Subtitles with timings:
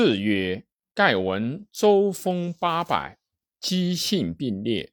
[0.00, 0.64] 志曰：
[0.94, 3.18] 盖闻周风八百，
[3.58, 4.92] 姬姓并列，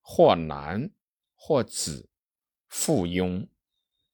[0.00, 0.92] 或男
[1.34, 2.08] 或子，
[2.68, 3.48] 附庸。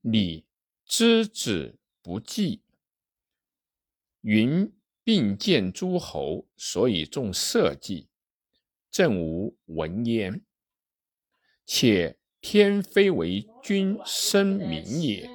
[0.00, 0.46] 礼
[0.86, 2.62] 知子不祭。
[4.22, 8.08] 云并见诸侯，所以重社稷。
[8.90, 10.42] 正无闻焉。
[11.66, 15.28] 且天非为君生民也，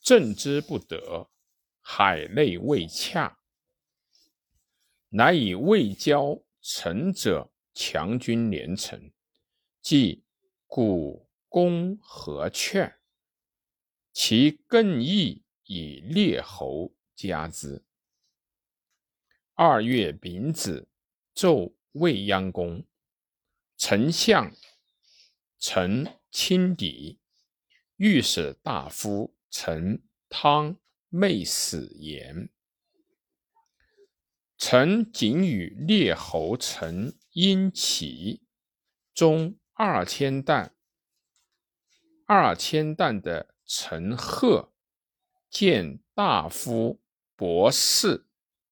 [0.00, 1.28] 政之不得，
[1.80, 3.39] 海内未洽，
[5.10, 9.10] 乃以未交臣者强君连城，
[9.82, 10.22] 即
[10.66, 12.96] 古公和劝，
[14.12, 17.84] 其更易以列侯加之。
[19.54, 20.88] 二月丙子，
[21.34, 22.86] 奏未央宫，
[23.76, 24.52] 丞相。
[25.58, 27.18] 臣亲邸，
[27.96, 32.48] 御史大夫陈汤昧死言。
[34.62, 38.42] 臣仅与列侯陈殷起
[39.14, 40.76] 中二千担，
[42.26, 44.74] 二千担的陈赫
[45.48, 47.00] 见大夫
[47.34, 48.26] 博士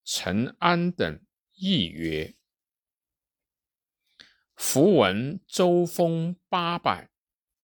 [0.04, 2.36] 陈安等议曰。
[4.54, 7.10] 符文周封八百，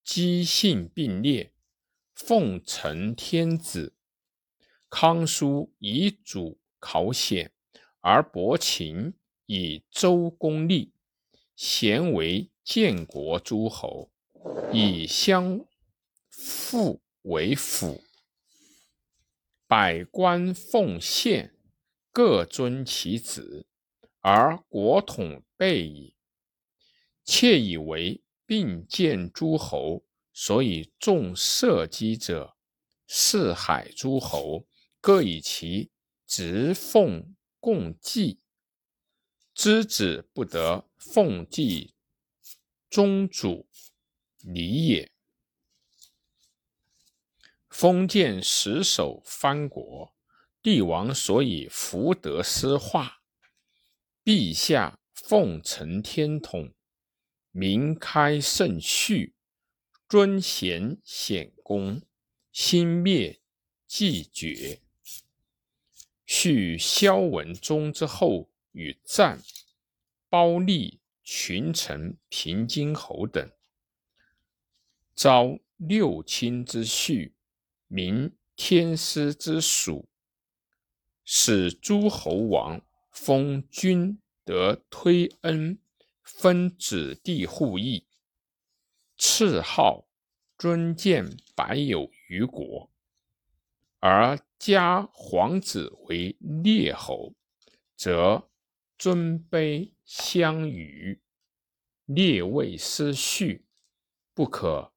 [0.03, 1.53] 姬姓并列，
[2.14, 3.94] 奉承天子。
[4.88, 7.53] 康叔以主考显，
[8.06, 9.14] 而伯禽
[9.47, 10.92] 以周公立，
[11.56, 14.10] 咸为建国诸侯，
[14.70, 15.64] 以相
[16.28, 18.05] 父为辅。
[19.66, 21.55] 百官奉献，
[22.12, 23.66] 各尊其子，
[24.20, 26.14] 而国统备矣。
[27.25, 32.55] 窃以为并见诸侯，所以重社稷者，
[33.06, 34.66] 四海诸侯
[35.00, 35.91] 各以其
[36.27, 38.40] 直奉共祭，
[39.54, 41.94] 之子不得奉祭
[42.90, 43.66] 宗主，
[44.42, 45.10] 礼也。
[47.70, 50.14] 封建十守藩国，
[50.60, 53.22] 帝王所以福德施化，
[54.22, 56.74] 陛下奉承天统。
[57.50, 59.34] 民开圣序，
[60.06, 62.03] 尊贤显功，
[62.53, 63.41] 兴灭
[63.86, 64.84] 既绝。
[66.44, 69.43] 续萧文忠之后，与赞、
[70.28, 73.50] 包立、群臣、平津侯等，
[75.15, 77.34] 招六卿之序，
[77.87, 80.06] 明天师之属，
[81.25, 85.78] 使诸侯王封君得推恩。
[86.22, 88.06] 分子弟互议，
[89.16, 90.06] 赐号
[90.59, 92.91] 尊建百有余国，
[94.06, 97.32] 而加皇子为列侯，
[97.97, 98.50] 则
[98.98, 101.22] 尊卑相与，
[102.04, 103.65] 列位失序，
[104.34, 104.92] 不可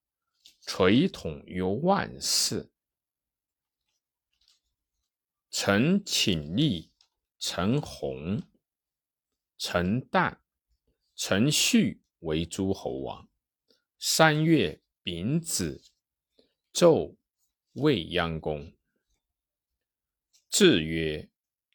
[0.59, 2.69] 垂统于万世。
[5.51, 6.91] 臣请立
[7.39, 8.43] 陈洪、
[9.57, 10.37] 陈旦。
[11.15, 13.29] 陈旭为诸侯王。
[13.97, 15.81] 三月丙子，
[16.73, 17.15] 奏
[17.71, 18.73] 未央宫。
[20.49, 21.29] 制曰：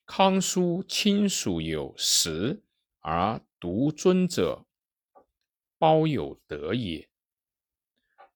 [0.07, 2.63] 康叔亲属有实
[3.01, 4.67] 而独尊者，
[5.79, 7.09] 包有德也。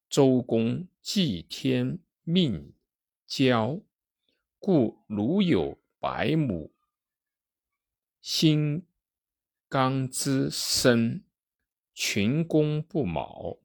[0.08, 2.74] 周公祭天命
[3.26, 3.80] 交，
[4.58, 6.72] 故如有百亩，
[8.20, 8.86] 心。
[9.68, 11.24] 刚之生，
[11.92, 13.58] 群公不卯，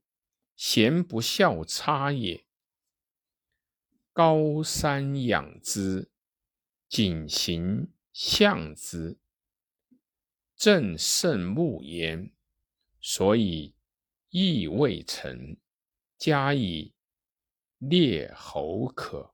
[0.55, 2.43] 贤不孝差也。
[4.11, 6.10] 高山仰之，
[6.91, 9.17] 谨行相之，
[10.57, 12.33] 正圣木焉，
[12.99, 13.73] 所以
[14.29, 15.55] 意未成，
[16.17, 16.93] 加以
[17.77, 19.33] 列侯可。